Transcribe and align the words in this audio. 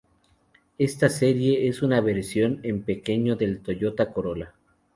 Esta 0.79 1.09
serie 1.09 1.67
es 1.67 1.83
una 1.83 2.01
versión 2.01 2.59
en 2.63 2.81
pequeño 2.81 3.35
del 3.35 3.61
Toyota 3.61 4.11
Corolla. 4.11 4.55